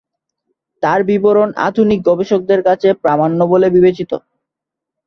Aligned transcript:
তার 0.83 0.99
বিবরণ 1.09 1.49
আধুনিক 1.67 1.99
গবেষকদের 2.09 2.59
কাছে 2.67 2.89
প্রামাণ্য 3.03 3.39
বলে 3.51 3.67
বিবেচিত। 3.75 4.11